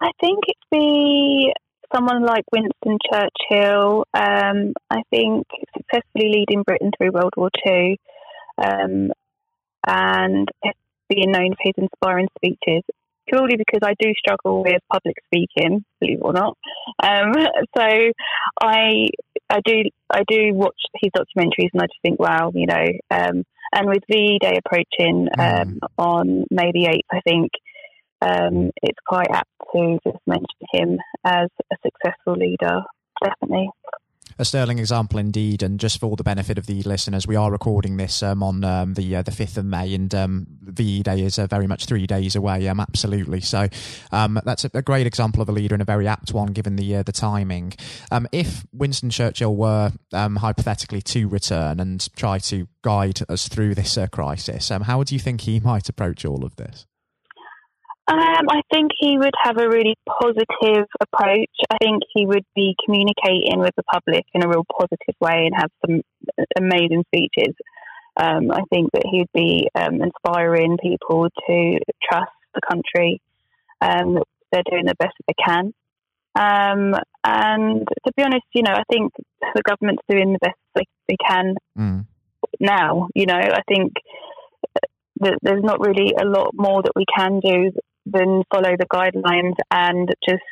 I 0.00 0.10
think 0.20 0.40
it'd 0.48 0.70
be 0.70 1.52
someone 1.94 2.24
like 2.24 2.44
Winston 2.52 2.98
Churchill, 3.10 4.04
um, 4.14 4.72
I 4.90 5.02
think 5.10 5.46
successfully 5.76 6.30
leading 6.32 6.62
Britain 6.62 6.90
through 6.96 7.12
World 7.12 7.34
War 7.36 7.50
II 7.66 7.98
um, 8.58 9.12
and 9.86 10.48
being 11.08 11.30
known 11.30 11.50
for 11.50 11.62
his 11.62 11.74
inspiring 11.76 12.28
speeches, 12.36 12.82
purely 13.28 13.56
because 13.56 13.80
I 13.82 13.94
do 13.98 14.12
struggle 14.18 14.62
with 14.62 14.82
public 14.90 15.16
speaking, 15.26 15.84
believe 16.00 16.18
it 16.18 16.22
or 16.22 16.32
not. 16.32 16.56
Um, 17.02 17.32
so 17.76 18.12
I 18.60 19.08
I 19.50 19.60
do 19.64 19.82
I 20.10 20.22
do 20.26 20.54
watch 20.54 20.80
his 21.00 21.12
documentaries 21.16 21.70
and 21.72 21.82
I 21.82 21.86
just 21.86 22.02
think, 22.02 22.18
wow, 22.18 22.50
you 22.54 22.66
know. 22.66 22.84
Um, 23.10 23.44
and 23.76 23.88
with 23.88 24.04
VE 24.08 24.38
Day 24.40 24.58
approaching 24.64 25.28
mm. 25.36 25.78
on 25.98 26.44
May 26.50 26.70
the 26.72 26.86
eighth, 26.86 27.08
I 27.10 27.20
think 27.26 27.50
um, 28.24 28.70
it's 28.82 28.98
quite 29.06 29.30
apt 29.30 29.50
to 29.74 29.98
just 30.04 30.18
mention 30.26 30.46
him 30.72 30.98
as 31.24 31.48
a 31.72 31.76
successful 31.82 32.34
leader, 32.34 32.82
definitely. 33.22 33.68
A 34.36 34.44
sterling 34.44 34.80
example 34.80 35.20
indeed, 35.20 35.62
and 35.62 35.78
just 35.78 36.00
for 36.00 36.16
the 36.16 36.24
benefit 36.24 36.58
of 36.58 36.66
the 36.66 36.82
listeners, 36.82 37.24
we 37.24 37.36
are 37.36 37.52
recording 37.52 37.98
this 37.98 38.20
um, 38.20 38.42
on 38.42 38.64
um, 38.64 38.94
the 38.94 39.16
uh, 39.16 39.22
the 39.22 39.30
fifth 39.30 39.56
of 39.56 39.64
May, 39.64 39.94
and 39.94 40.12
um, 40.12 40.46
VE 40.60 41.04
Day 41.04 41.22
is 41.22 41.38
uh, 41.38 41.46
very 41.46 41.68
much 41.68 41.84
three 41.86 42.04
days 42.04 42.34
away. 42.34 42.66
Um, 42.66 42.80
absolutely. 42.80 43.40
So 43.42 43.68
um, 44.10 44.40
that's 44.44 44.64
a, 44.64 44.70
a, 44.74 44.82
great 44.82 45.06
example 45.06 45.40
of 45.40 45.48
a 45.48 45.52
leader 45.52 45.76
and 45.76 45.82
a 45.82 45.84
very 45.84 46.08
apt 46.08 46.32
one, 46.32 46.48
given 46.48 46.74
the 46.74 46.96
uh, 46.96 47.02
the 47.04 47.12
timing. 47.12 47.74
Um, 48.10 48.26
if 48.32 48.64
Winston 48.72 49.10
Churchill 49.10 49.54
were 49.54 49.92
um, 50.12 50.36
hypothetically 50.36 51.02
to 51.02 51.28
return 51.28 51.78
and 51.78 52.04
try 52.16 52.38
to 52.38 52.66
guide 52.82 53.20
us 53.28 53.46
through 53.46 53.76
this 53.76 53.96
uh, 53.96 54.08
crisis, 54.08 54.68
how 54.68 55.04
do 55.04 55.14
you 55.14 55.20
think 55.20 55.42
he 55.42 55.60
might 55.60 55.88
approach 55.88 56.24
all 56.24 56.44
of 56.44 56.56
this? 56.56 56.86
Um, 58.06 58.50
I 58.50 58.60
think 58.70 58.90
he 58.98 59.16
would 59.16 59.32
have 59.42 59.56
a 59.56 59.68
really 59.68 59.96
positive 60.06 60.86
approach. 61.00 61.50
I 61.70 61.78
think 61.80 62.02
he 62.12 62.26
would 62.26 62.44
be 62.54 62.76
communicating 62.84 63.60
with 63.60 63.74
the 63.76 63.82
public 63.84 64.26
in 64.34 64.44
a 64.44 64.48
real 64.48 64.64
positive 64.78 65.14
way 65.20 65.46
and 65.46 65.54
have 65.56 65.70
some 65.86 66.02
amazing 66.58 67.04
speeches. 67.06 67.54
Um, 68.16 68.50
I 68.50 68.60
think 68.70 68.92
that 68.92 69.04
he 69.10 69.20
would 69.20 69.32
be 69.32 69.68
um, 69.74 70.02
inspiring 70.02 70.76
people 70.82 71.28
to 71.48 71.78
trust 72.02 72.30
the 72.54 72.60
country. 72.68 73.22
Um, 73.80 74.22
they're 74.52 74.62
doing 74.70 74.84
the 74.84 74.94
best 74.98 75.14
that 75.18 75.26
they 75.26 75.42
can. 75.42 75.72
Um, 76.36 77.00
and 77.24 77.88
to 77.88 78.12
be 78.16 78.22
honest, 78.22 78.44
you 78.52 78.62
know, 78.62 78.72
I 78.72 78.82
think 78.90 79.12
the 79.40 79.62
government's 79.62 80.02
doing 80.10 80.32
the 80.32 80.38
best 80.40 80.58
they, 80.74 80.84
they 81.08 81.16
can 81.26 81.54
mm. 81.78 82.06
now. 82.60 83.08
You 83.14 83.26
know, 83.26 83.38
I 83.38 83.62
think 83.66 83.94
that 85.20 85.38
there's 85.42 85.62
not 85.62 85.80
really 85.80 86.12
a 86.20 86.24
lot 86.24 86.50
more 86.54 86.82
that 86.82 86.92
we 86.94 87.04
can 87.16 87.40
do 87.40 87.72
than 88.06 88.42
follow 88.52 88.76
the 88.78 88.86
guidelines 88.92 89.56
and 89.70 90.08
just 90.26 90.42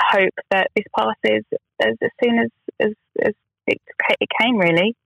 hope 0.00 0.34
that 0.50 0.68
this 0.76 0.84
passes 0.96 1.44
as, 1.80 1.94
as 2.02 2.10
soon 2.22 2.38
as, 2.38 2.48
as, 2.80 2.92
as 3.24 3.32
it, 3.66 3.80
it 4.20 4.28
came, 4.40 4.58
really. 4.58 4.96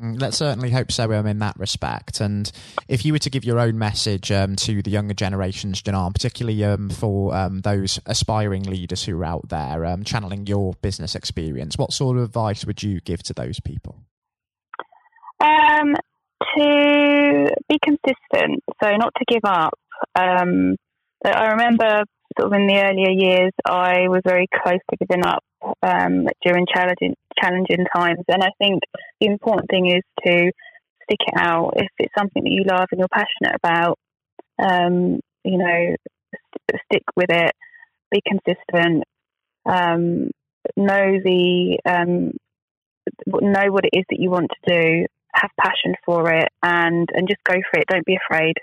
Mm, 0.00 0.20
let's 0.20 0.36
certainly 0.36 0.70
hope 0.70 0.92
so 0.92 1.12
um, 1.12 1.26
in 1.26 1.38
that 1.38 1.58
respect. 1.58 2.20
And 2.20 2.50
if 2.86 3.04
you 3.04 3.12
were 3.12 3.18
to 3.20 3.30
give 3.30 3.44
your 3.44 3.58
own 3.58 3.78
message 3.78 4.30
um, 4.30 4.54
to 4.56 4.82
the 4.82 4.90
younger 4.90 5.14
generations, 5.14 5.82
Janan, 5.82 6.12
particularly 6.12 6.62
um, 6.64 6.90
for 6.90 7.34
um, 7.34 7.62
those 7.62 7.98
aspiring 8.04 8.64
leaders 8.64 9.04
who 9.04 9.18
are 9.18 9.24
out 9.24 9.48
there 9.48 9.86
um, 9.86 10.04
channeling 10.04 10.46
your 10.46 10.74
business 10.82 11.14
experience, 11.14 11.78
what 11.78 11.92
sort 11.92 12.18
of 12.18 12.24
advice 12.24 12.66
would 12.66 12.82
you 12.82 13.00
give 13.00 13.22
to 13.24 13.32
those 13.32 13.58
people? 13.60 13.96
Um, 15.40 15.94
to 16.58 17.54
be 17.68 17.78
consistent, 17.82 18.62
so 18.82 18.96
not 18.96 19.12
to 19.16 19.24
give 19.28 19.44
up, 19.44 19.78
um, 20.14 20.76
I 21.24 21.48
remember 21.52 22.04
sort 22.38 22.52
of 22.52 22.60
in 22.60 22.66
the 22.66 22.80
earlier 22.80 23.10
years, 23.10 23.52
I 23.64 24.08
was 24.08 24.22
very 24.24 24.46
close 24.62 24.78
to 24.90 24.96
giving 25.06 25.24
up 25.24 25.44
um, 25.82 26.26
during 26.44 26.66
challenging 26.72 27.14
challenging 27.40 27.86
times. 27.94 28.24
And 28.28 28.42
I 28.42 28.50
think 28.58 28.82
the 29.20 29.26
important 29.26 29.68
thing 29.70 29.86
is 29.86 30.02
to 30.26 30.50
stick 31.04 31.20
it 31.26 31.34
out. 31.36 31.74
If 31.76 31.88
it's 31.98 32.14
something 32.16 32.44
that 32.44 32.50
you 32.50 32.64
love 32.64 32.88
and 32.90 32.98
you're 32.98 33.08
passionate 33.08 33.56
about, 33.62 33.98
um, 34.58 35.20
you 35.44 35.58
know, 35.58 35.96
st- 36.34 36.82
stick 36.90 37.04
with 37.16 37.30
it. 37.30 37.52
Be 38.10 38.22
consistent. 38.26 39.04
Um, 39.64 40.30
know 40.76 41.18
the 41.24 41.78
um, 41.84 42.32
know 43.26 43.72
what 43.72 43.84
it 43.84 43.96
is 43.96 44.04
that 44.10 44.20
you 44.20 44.30
want 44.30 44.50
to 44.50 44.74
do. 44.74 45.06
Have 45.34 45.50
passion 45.60 45.94
for 46.04 46.32
it, 46.32 46.48
and 46.62 47.08
and 47.12 47.28
just 47.28 47.42
go 47.44 47.54
for 47.54 47.80
it. 47.80 47.86
Don't 47.88 48.06
be 48.06 48.16
afraid. 48.16 48.54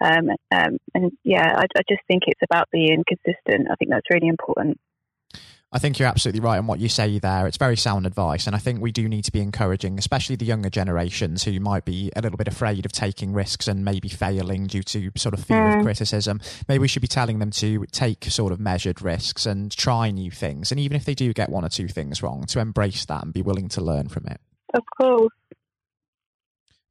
Um, 0.00 0.28
um, 0.52 0.78
and 0.94 1.12
yeah, 1.24 1.54
I, 1.56 1.64
I 1.76 1.82
just 1.88 2.02
think 2.06 2.24
it's 2.26 2.40
about 2.48 2.68
being 2.70 3.04
consistent. 3.06 3.68
I 3.70 3.74
think 3.76 3.90
that's 3.90 4.08
really 4.10 4.28
important. 4.28 4.78
I 5.70 5.78
think 5.78 5.98
you're 5.98 6.08
absolutely 6.08 6.40
right 6.40 6.56
on 6.56 6.66
what 6.66 6.80
you 6.80 6.88
say 6.88 7.18
there. 7.18 7.46
It's 7.46 7.58
very 7.58 7.76
sound 7.76 8.06
advice. 8.06 8.46
And 8.46 8.56
I 8.56 8.58
think 8.58 8.80
we 8.80 8.90
do 8.90 9.06
need 9.06 9.24
to 9.24 9.32
be 9.32 9.40
encouraging, 9.40 9.98
especially 9.98 10.36
the 10.36 10.46
younger 10.46 10.70
generations 10.70 11.44
who 11.44 11.60
might 11.60 11.84
be 11.84 12.10
a 12.16 12.22
little 12.22 12.38
bit 12.38 12.48
afraid 12.48 12.86
of 12.86 12.92
taking 12.92 13.34
risks 13.34 13.68
and 13.68 13.84
maybe 13.84 14.08
failing 14.08 14.66
due 14.66 14.82
to 14.84 15.10
sort 15.16 15.34
of 15.34 15.44
fear 15.44 15.58
mm. 15.58 15.78
of 15.78 15.84
criticism. 15.84 16.40
Maybe 16.68 16.78
we 16.78 16.88
should 16.88 17.02
be 17.02 17.08
telling 17.08 17.38
them 17.38 17.50
to 17.50 17.84
take 17.92 18.24
sort 18.24 18.52
of 18.52 18.60
measured 18.60 19.02
risks 19.02 19.44
and 19.44 19.70
try 19.70 20.10
new 20.10 20.30
things. 20.30 20.70
And 20.70 20.80
even 20.80 20.96
if 20.96 21.04
they 21.04 21.14
do 21.14 21.34
get 21.34 21.50
one 21.50 21.66
or 21.66 21.68
two 21.68 21.88
things 21.88 22.22
wrong, 22.22 22.44
to 22.46 22.60
embrace 22.60 23.04
that 23.04 23.24
and 23.24 23.34
be 23.34 23.42
willing 23.42 23.68
to 23.70 23.82
learn 23.82 24.08
from 24.08 24.26
it. 24.26 24.40
Of 24.72 24.84
course. 24.96 25.32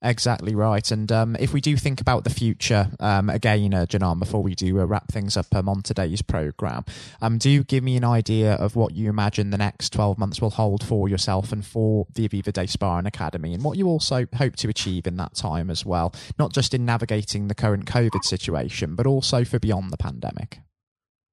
Exactly 0.04 0.54
right. 0.54 0.92
And 0.92 1.12
um, 1.12 1.36
if 1.40 1.54
we 1.54 1.62
do 1.62 1.76
think 1.76 2.00
about 2.00 2.24
the 2.24 2.30
future, 2.30 2.92
um, 3.00 3.30
again, 3.30 3.74
uh, 3.74 3.88
Janan, 3.88 4.20
before 4.20 4.44
we 4.44 4.54
do 4.54 4.80
uh, 4.80 4.86
wrap 4.86 5.12
things 5.12 5.36
up 5.36 5.48
um, 5.56 5.68
on 5.68 5.82
today's 5.82 6.22
programme, 6.22 6.86
um, 7.20 7.40
do 7.40 7.64
give 7.64 7.84
me 7.84 7.98
an 7.98 8.04
idea 8.04 8.54
of 8.54 8.76
what 8.76 8.94
you 8.94 9.10
imagine 9.10 9.50
the 9.50 9.58
next 9.58 9.92
12 9.94 10.20
months 10.20 10.40
will 10.40 10.52
hold 10.52 10.84
for 10.84 11.10
yourself 11.10 11.52
and 11.52 11.66
for 11.66 12.06
the 12.14 12.30
Aviva 12.30 12.54
Day 12.54 12.68
Spa 12.68 13.00
and 13.00 13.08
Academy 13.08 13.56
and 13.56 13.64
what 13.64 13.78
you 13.78 13.88
also 13.88 14.28
hope 14.36 14.56
to 14.58 14.70
achieve 14.70 15.08
in 15.08 15.18
that 15.18 15.34
time 15.34 15.72
as 15.72 15.84
well, 15.84 16.14
not 16.38 16.54
just 16.54 16.76
in 16.76 16.86
navigating 16.86 17.48
the 17.48 17.56
current 17.56 17.86
COVID 17.86 18.24
situation, 18.24 18.96
but 18.96 19.08
also 19.08 19.44
for 19.44 19.58
beyond 19.58 19.92
the 19.92 19.98
pandemic. 19.98 20.60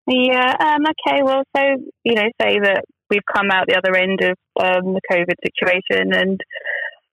Yeah, 0.06 0.54
um, 0.60 0.84
okay, 1.06 1.22
well, 1.22 1.42
so, 1.54 1.62
you 2.02 2.14
know, 2.14 2.28
say 2.40 2.58
that 2.60 2.84
we've 3.10 3.20
come 3.34 3.50
out 3.50 3.66
the 3.66 3.76
other 3.76 3.94
end 3.94 4.20
of 4.22 4.36
um, 4.58 4.94
the 4.94 5.00
COVID 5.10 5.34
situation 5.44 6.14
and 6.14 6.40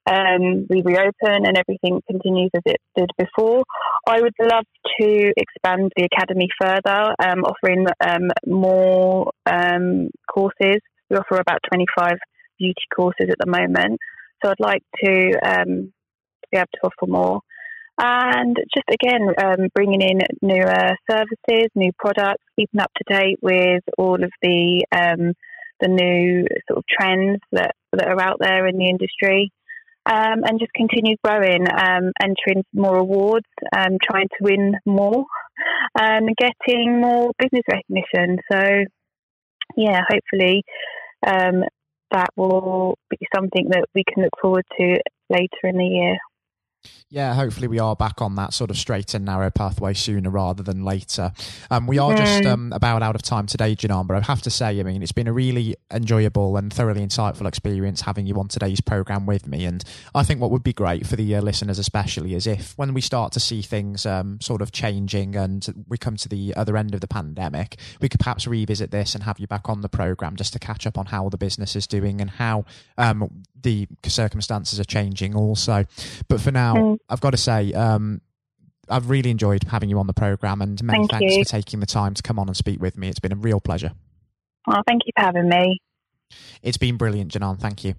um, 0.10 0.66
we 0.70 0.82
reopen 0.82 1.46
and 1.46 1.58
everything 1.58 2.02
continues 2.10 2.50
as 2.56 2.64
it 2.66 2.82
did 2.96 3.10
before. 3.18 3.64
I 4.08 4.22
would 4.22 4.34
love 4.40 4.66
to 5.00 5.34
expand 5.38 5.92
the 5.96 6.08
academy 6.12 6.50
further, 6.60 7.14
um, 7.20 7.44
offering 7.44 7.86
um, 8.04 8.30
more 8.46 9.32
um, 9.46 10.10
courses. 10.32 10.82
We 11.10 11.18
offer 11.18 11.38
about 11.38 11.60
25 11.72 12.14
beauty 12.58 12.82
courses 12.96 13.28
at 13.30 13.38
the 13.40 13.50
moment. 13.50 14.00
So 14.44 14.50
I'd 14.52 14.60
like 14.60 14.84
to 15.04 15.34
um, 15.46 15.94
be 16.52 16.58
able 16.58 16.68
to 16.74 16.82
offer 16.88 17.12
more. 17.12 17.42
And 18.00 18.56
just 18.74 18.88
again, 18.90 19.28
um, 19.44 19.68
bringing 19.76 20.02
in 20.02 20.22
newer 20.42 20.96
services, 21.10 21.70
new 21.76 21.92
products, 22.00 22.44
keeping 22.56 22.82
up 22.82 22.92
to 22.98 23.14
date 23.14 23.38
with 23.42 23.84
all 23.98 24.16
of 24.16 24.32
the 24.42 24.86
the 25.82 25.88
new 25.88 26.46
sort 26.70 26.78
of 26.78 26.84
trends 26.88 27.40
that, 27.52 27.74
that 27.92 28.08
are 28.08 28.22
out 28.22 28.38
there 28.40 28.68
in 28.68 28.78
the 28.78 28.88
industry 28.88 29.52
um, 30.06 30.44
and 30.44 30.60
just 30.60 30.74
continue 30.74 31.16
growing, 31.24 31.68
um, 31.70 32.12
entering 32.22 32.64
more 32.74 32.98
awards, 32.98 33.46
um, 33.76 33.98
trying 34.04 34.28
to 34.28 34.38
win 34.42 34.76
more, 34.86 35.26
and 36.00 36.30
getting 36.38 37.00
more 37.00 37.32
business 37.38 37.64
recognition. 37.70 38.38
So, 38.52 38.86
yeah, 39.78 40.02
hopefully 40.10 40.64
um, 41.26 41.64
that 42.12 42.30
will 42.36 42.98
be 43.10 43.18
something 43.36 43.68
that 43.70 43.86
we 43.96 44.04
can 44.12 44.24
look 44.24 44.34
forward 44.42 44.66
to 44.80 44.98
later 45.30 45.64
in 45.64 45.78
the 45.78 45.86
year. 45.86 46.18
Yeah, 47.14 47.34
hopefully 47.34 47.68
we 47.68 47.78
are 47.78 47.94
back 47.94 48.22
on 48.22 48.36
that 48.36 48.54
sort 48.54 48.70
of 48.70 48.78
straight 48.78 49.14
and 49.14 49.26
narrow 49.26 49.50
pathway 49.50 49.94
sooner 49.94 50.30
rather 50.30 50.64
than 50.64 50.86
later. 50.86 51.34
Um, 51.70 51.86
we 51.86 52.00
are 52.00 52.16
just 52.16 52.46
um, 52.46 52.72
about 52.72 53.04
out 53.04 53.16
of 53.16 53.22
time 53.22 53.48
today, 53.48 53.76
Janan, 53.76 54.08
but 54.08 54.16
I 54.16 54.22
have 54.22 54.42
to 54.44 54.50
say, 54.50 54.80
I 54.80 54.84
mean, 54.84 55.04
it's 55.04 55.12
been 55.12 55.28
a 55.28 55.34
really 55.34 55.76
enjoyable 55.92 56.56
and 56.56 56.72
thoroughly 56.72 57.06
insightful 57.06 57.46
experience 57.46 58.00
having 58.00 58.28
you 58.28 58.40
on 58.40 58.48
today's 58.48 58.80
programme 58.80 59.26
with 59.26 59.46
me. 59.46 59.66
And 59.66 59.84
I 60.16 60.24
think 60.24 60.40
what 60.40 60.52
would 60.52 60.64
be 60.64 60.72
great 60.72 61.06
for 61.06 61.18
the 61.18 61.36
uh, 61.36 61.42
listeners, 61.42 61.80
especially, 61.80 62.34
is 62.34 62.48
if 62.48 62.78
when 62.78 62.94
we 62.94 63.02
start 63.02 63.34
to 63.34 63.42
see 63.42 63.62
things 63.62 64.06
um, 64.06 64.40
sort 64.40 64.62
of 64.62 64.72
changing 64.72 65.36
and 65.36 65.86
we 65.90 65.98
come 65.98 66.16
to 66.16 66.30
the 66.30 66.54
other 66.56 66.78
end 66.78 66.94
of 66.94 67.02
the 67.02 67.10
pandemic, 67.10 67.78
we 68.00 68.08
could 68.08 68.22
perhaps 68.22 68.48
revisit 68.48 68.92
this 68.92 69.16
and 69.16 69.26
have 69.26 69.38
you 69.38 69.48
back 69.48 69.68
on 69.68 69.82
the 69.82 69.90
programme 69.90 70.38
just 70.38 70.54
to 70.54 70.60
catch 70.60 70.88
up 70.88 70.98
on 70.98 71.08
how 71.08 71.28
the 71.28 71.38
business 71.38 71.76
is 71.76 71.88
doing 71.88 72.22
and 72.22 72.30
how 72.30 72.64
um, 72.98 73.44
the 73.62 73.88
circumstances 74.06 74.80
are 74.80 74.86
changing 74.86 75.36
also. 75.36 75.86
But 76.28 76.42
for 76.42 76.52
now, 76.52 76.76
mm. 76.76 76.98
I've 77.10 77.22
got 77.22 77.32
to 77.32 77.38
say, 77.38 77.74
um, 77.74 78.22
I've 78.90 79.10
really 79.10 79.30
enjoyed 79.30 79.64
having 79.64 79.90
you 79.90 80.00
on 80.00 80.08
the 80.08 80.14
program, 80.14 80.62
and 80.62 80.82
many 80.84 81.00
thank 81.00 81.12
thanks 81.12 81.36
you. 81.36 81.44
for 81.44 81.50
taking 81.50 81.80
the 81.80 81.86
time 81.86 82.14
to 82.14 82.22
come 82.22 82.38
on 82.40 82.48
and 82.48 82.58
speak 82.58 82.82
with 82.82 82.98
me. 82.98 83.10
It's 83.10 83.20
been 83.20 83.34
a 83.34 83.38
real 83.38 83.60
pleasure. 83.60 83.92
Well, 84.68 84.82
thank 84.88 85.02
you 85.06 85.12
for 85.18 85.26
having 85.26 85.50
me. 85.50 85.80
It's 86.62 86.78
been 86.78 86.98
brilliant, 86.98 87.32
Janan. 87.32 87.60
Thank 87.60 87.84
you. 87.84 87.96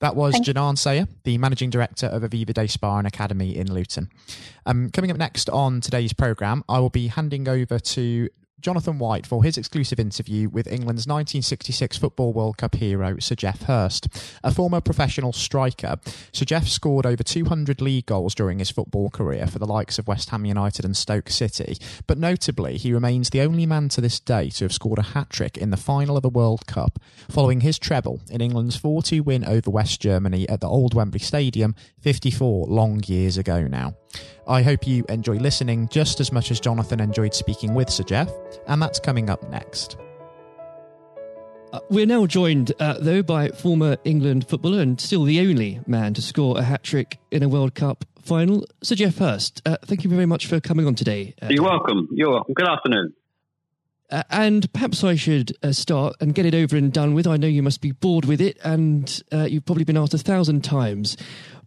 That 0.00 0.16
was 0.16 0.34
Janan 0.36 0.74
Saher, 0.74 1.08
the 1.24 1.38
Managing 1.38 1.70
Director 1.70 2.06
of 2.06 2.22
Aviva 2.22 2.52
Day 2.52 2.66
Spa 2.66 2.98
and 2.98 3.06
Academy 3.06 3.56
in 3.56 3.72
Luton. 3.72 4.10
Um, 4.64 4.90
coming 4.90 5.10
up 5.10 5.16
next 5.16 5.48
on 5.50 5.80
today's 5.80 6.12
programme, 6.12 6.64
I 6.68 6.80
will 6.80 6.90
be 6.90 7.08
handing 7.08 7.48
over 7.48 7.78
to 7.78 8.28
Jonathan 8.60 8.98
White 8.98 9.26
for 9.26 9.44
his 9.44 9.58
exclusive 9.58 10.00
interview 10.00 10.48
with 10.48 10.66
England's 10.66 11.06
1966 11.06 11.98
Football 11.98 12.32
World 12.32 12.56
Cup 12.56 12.74
hero 12.74 13.16
Sir 13.18 13.34
Geoff 13.34 13.62
Hurst. 13.62 14.08
A 14.42 14.50
former 14.50 14.80
professional 14.80 15.32
striker, 15.32 15.96
Sir 16.32 16.46
Geoff 16.46 16.66
scored 16.66 17.04
over 17.04 17.22
200 17.22 17.80
league 17.80 18.06
goals 18.06 18.34
during 18.34 18.58
his 18.58 18.70
football 18.70 19.10
career 19.10 19.46
for 19.46 19.58
the 19.58 19.66
likes 19.66 19.98
of 19.98 20.08
West 20.08 20.30
Ham 20.30 20.46
United 20.46 20.84
and 20.84 20.96
Stoke 20.96 21.28
City, 21.28 21.76
but 22.06 22.18
notably 22.18 22.78
he 22.78 22.92
remains 22.92 23.30
the 23.30 23.42
only 23.42 23.66
man 23.66 23.88
to 23.90 24.00
this 24.00 24.18
day 24.18 24.48
to 24.50 24.64
have 24.64 24.72
scored 24.72 24.98
a 24.98 25.02
hat-trick 25.02 25.58
in 25.58 25.70
the 25.70 25.76
final 25.76 26.16
of 26.16 26.22
the 26.22 26.28
World 26.30 26.66
Cup, 26.66 26.98
following 27.28 27.60
his 27.60 27.78
treble 27.78 28.20
in 28.30 28.40
England's 28.40 28.80
4-2 28.80 29.20
win 29.22 29.44
over 29.44 29.70
West 29.70 30.00
Germany 30.00 30.48
at 30.48 30.60
the 30.60 30.68
old 30.68 30.94
Wembley 30.94 31.20
Stadium 31.20 31.74
54 32.00 32.66
long 32.68 33.02
years 33.06 33.36
ago 33.36 33.66
now. 33.66 33.94
I 34.48 34.62
hope 34.62 34.86
you 34.86 35.04
enjoy 35.08 35.36
listening 35.36 35.88
just 35.88 36.20
as 36.20 36.30
much 36.30 36.52
as 36.52 36.60
Jonathan 36.60 37.00
enjoyed 37.00 37.34
speaking 37.34 37.74
with 37.74 37.90
Sir 37.90 38.04
Geoff, 38.04 38.30
and 38.68 38.80
that's 38.80 39.00
coming 39.00 39.28
up 39.28 39.42
next. 39.50 39.96
Uh, 41.72 41.80
we're 41.90 42.06
now 42.06 42.26
joined, 42.26 42.72
uh, 42.78 42.94
though, 43.00 43.24
by 43.24 43.48
former 43.48 43.96
England 44.04 44.48
footballer 44.48 44.80
and 44.80 45.00
still 45.00 45.24
the 45.24 45.40
only 45.40 45.80
man 45.88 46.14
to 46.14 46.22
score 46.22 46.58
a 46.58 46.62
hat 46.62 46.84
trick 46.84 47.18
in 47.32 47.42
a 47.42 47.48
World 47.48 47.74
Cup 47.74 48.04
final, 48.22 48.64
Sir 48.84 48.94
Geoff 48.94 49.18
Hurst. 49.18 49.62
Uh, 49.66 49.78
thank 49.84 50.04
you 50.04 50.10
very 50.10 50.26
much 50.26 50.46
for 50.46 50.60
coming 50.60 50.86
on 50.86 50.94
today. 50.94 51.34
Uh, 51.42 51.48
You're 51.50 51.64
welcome. 51.64 52.08
You're 52.12 52.30
welcome. 52.30 52.54
Good 52.54 52.68
afternoon. 52.68 53.14
Uh, 54.08 54.22
and 54.30 54.72
perhaps 54.72 55.02
I 55.02 55.16
should 55.16 55.56
uh, 55.64 55.72
start 55.72 56.14
and 56.20 56.32
get 56.32 56.46
it 56.46 56.54
over 56.54 56.76
and 56.76 56.92
done 56.92 57.14
with. 57.14 57.26
I 57.26 57.36
know 57.36 57.48
you 57.48 57.64
must 57.64 57.80
be 57.80 57.90
bored 57.90 58.24
with 58.26 58.40
it, 58.40 58.58
and 58.62 59.22
you've 59.32 59.66
probably 59.66 59.82
been 59.82 59.96
asked 59.96 60.14
a 60.14 60.18
thousand 60.18 60.62
times. 60.62 61.16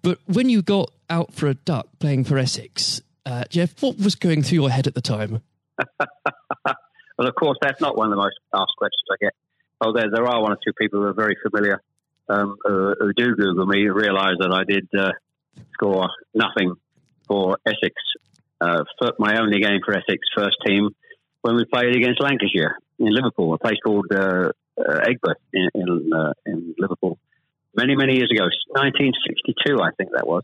But 0.01 0.19
when 0.27 0.47
you 0.47 0.61
got 0.61 0.89
out 1.09 1.33
for 1.33 1.47
a 1.47 1.53
duck 1.53 1.87
playing 1.99 2.23
for 2.23 2.37
Essex, 2.37 3.01
uh, 3.25 3.43
Geoff, 3.49 3.81
what 3.81 3.97
was 3.97 4.15
going 4.15 4.43
through 4.43 4.59
your 4.59 4.69
head 4.69 4.87
at 4.87 4.95
the 4.95 5.01
time? 5.01 5.41
well, 5.99 7.27
of 7.27 7.35
course, 7.35 7.57
that's 7.61 7.81
not 7.81 7.97
one 7.97 8.07
of 8.07 8.11
the 8.11 8.17
most 8.17 8.37
asked 8.53 8.73
questions 8.77 9.03
I 9.11 9.15
get. 9.19 9.33
Oh, 9.81 9.93
there, 9.93 10.09
there 10.11 10.25
are 10.25 10.41
one 10.41 10.51
or 10.51 10.57
two 10.65 10.73
people 10.73 10.99
who 10.99 11.07
are 11.07 11.13
very 11.13 11.37
familiar 11.41 11.81
um, 12.27 12.57
who, 12.63 13.13
do 13.15 13.35
Google 13.35 13.65
me, 13.65 13.87
realise 13.87 14.35
that 14.39 14.51
I 14.51 14.63
did 14.63 14.87
uh, 14.97 15.11
score 15.73 16.09
nothing 16.33 16.75
for 17.27 17.57
Essex, 17.65 17.95
uh, 18.61 18.83
my 19.17 19.39
only 19.39 19.59
game 19.61 19.79
for 19.85 19.93
Essex 19.93 20.19
first 20.35 20.57
team 20.65 20.89
when 21.41 21.55
we 21.55 21.65
played 21.65 21.95
against 21.95 22.21
Lancashire 22.21 22.77
in 22.99 23.13
Liverpool, 23.13 23.53
a 23.53 23.57
place 23.57 23.77
called 23.83 24.07
uh, 24.11 24.51
uh 24.77 25.05
Aigburth 25.05 25.35
in, 25.53 25.69
in, 25.73 26.11
uh, 26.13 26.33
in 26.45 26.75
Liverpool 26.77 27.17
many, 27.75 27.95
many 27.95 28.15
years 28.15 28.29
ago, 28.31 28.45
1962, 28.75 29.81
I 29.81 29.91
think 29.97 30.11
that 30.13 30.27
was. 30.27 30.43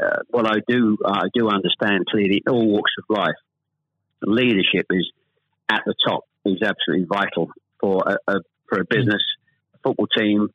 uh, 0.00 0.22
what 0.30 0.46
I 0.46 0.60
do 0.66 0.98
I 1.04 1.26
do 1.34 1.48
understand 1.48 2.06
clearly 2.06 2.42
all 2.48 2.66
walks 2.66 2.92
of 2.98 3.04
life, 3.08 3.34
leadership 4.22 4.86
is 4.90 5.10
at 5.68 5.82
the 5.86 5.94
top 6.06 6.24
is 6.44 6.62
absolutely 6.62 7.06
vital 7.06 7.50
for 7.80 8.02
a, 8.06 8.32
a 8.32 8.40
for 8.68 8.80
a 8.80 8.84
business 8.84 9.22
football 9.82 10.06
team 10.06 10.48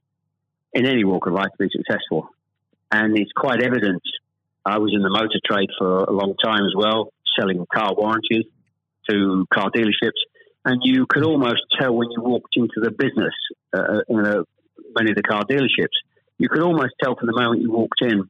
in 0.74 0.86
any 0.86 1.04
walk 1.04 1.28
of 1.28 1.34
life 1.34 1.50
to 1.58 1.68
be 1.68 1.70
successful. 1.72 2.30
And 2.92 3.18
it's 3.18 3.32
quite 3.36 3.62
evident. 3.62 4.02
I 4.66 4.80
was 4.80 4.92
in 4.94 5.02
the 5.02 5.10
motor 5.10 5.40
trade 5.46 5.70
for 5.78 6.04
a 6.04 6.12
long 6.12 6.36
time 6.44 6.66
as 6.66 6.74
well, 6.76 7.12
selling 7.38 7.66
car 7.74 7.94
warranties 7.96 8.46
to 9.10 9.46
car 9.54 9.70
dealerships. 9.72 10.22
And 10.66 10.82
you 10.84 11.06
could 11.08 11.24
almost 11.24 11.62
tell 11.80 11.94
when 11.94 12.12
you 12.12 12.22
walked 12.22 12.56
into 12.58 12.82
the 12.82 12.92
business, 12.92 13.34
uh, 13.74 14.02
in 14.10 14.20
a, 14.20 14.44
many 14.94 15.12
of 15.12 15.16
the 15.16 15.24
car 15.24 15.44
dealerships, 15.44 15.96
you 16.38 16.50
could 16.50 16.62
almost 16.62 16.94
tell 17.02 17.16
from 17.16 17.28
the 17.28 17.34
moment 17.34 17.62
you 17.62 17.72
walked 17.72 18.02
in 18.02 18.30